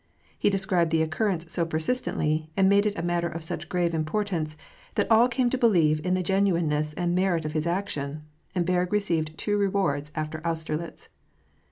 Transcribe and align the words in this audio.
He 0.39 0.49
described 0.49 0.89
the 0.89 1.03
occur 1.03 1.27
rence 1.29 1.51
so 1.51 1.63
persistently, 1.63 2.49
and 2.57 2.67
made 2.67 2.87
it 2.87 2.97
a 2.97 3.03
matter 3.03 3.29
of 3.29 3.43
such 3.43 3.69
grave 3.69 3.93
importance, 3.93 4.57
that 4.95 5.05
all 5.11 5.27
came 5.27 5.47
to 5.51 5.59
believe 5.59 6.03
in 6.03 6.15
the 6.15 6.23
genuineness 6.23 6.93
and 6.95 7.13
merit 7.13 7.45
of 7.45 7.53
his 7.53 7.67
action, 7.67 8.23
and 8.55 8.65
Berg 8.65 8.91
received 8.91 9.37
two 9.37 9.59
rewards 9.59 10.11
after 10.15 10.41
Austerlitz. 10.43 11.09